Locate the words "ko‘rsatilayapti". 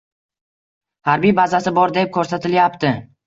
2.17-2.95